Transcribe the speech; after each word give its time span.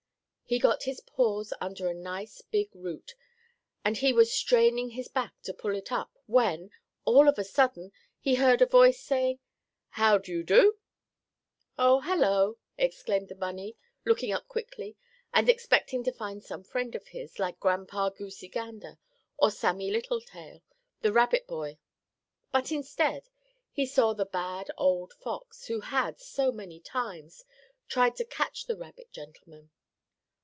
He 0.43 0.59
got 0.59 0.83
his 0.83 0.99
paws 0.99 1.53
under 1.61 1.87
a 1.87 1.93
nice, 1.93 2.41
big 2.41 2.75
root, 2.75 3.15
and 3.85 3.95
he 3.95 4.11
was 4.11 4.33
straining 4.33 4.89
his 4.89 5.07
back 5.07 5.31
to 5.43 5.53
pull 5.53 5.73
it 5.77 5.93
up, 5.93 6.11
when, 6.25 6.71
all 7.05 7.29
of 7.29 7.39
a 7.39 7.43
sudden, 7.45 7.93
he 8.19 8.35
heard 8.35 8.61
a 8.61 8.65
voice 8.65 8.99
saying: 8.99 9.39
"How 9.91 10.17
do 10.17 10.29
you 10.29 10.43
do?" 10.43 10.77
"Oh, 11.79 12.01
hello!" 12.01 12.57
exclaimed 12.77 13.29
the 13.29 13.35
bunny, 13.35 13.77
looking 14.03 14.33
up 14.33 14.49
quickly, 14.49 14.97
and 15.33 15.47
expecting 15.47 16.03
to 16.03 16.11
see 16.13 16.39
some 16.41 16.65
friend 16.65 16.95
of 16.95 17.07
his, 17.07 17.39
like 17.39 17.57
Grandpa 17.61 18.09
Goosey 18.09 18.49
Gander, 18.49 18.97
or 19.37 19.51
Sammie 19.51 19.89
Littletail, 19.89 20.61
the 20.99 21.13
rabbit 21.13 21.47
boy. 21.47 21.79
But, 22.51 22.73
instead, 22.73 23.29
he 23.71 23.85
saw 23.85 24.11
the 24.11 24.25
bad 24.25 24.69
old 24.77 25.13
fox, 25.13 25.67
who 25.67 25.79
had, 25.79 26.19
so 26.19 26.51
many 26.51 26.81
times, 26.81 27.45
tried 27.87 28.17
to 28.17 28.25
catch 28.25 28.65
the 28.65 28.75
rabbit 28.75 29.13
gentleman. 29.13 29.69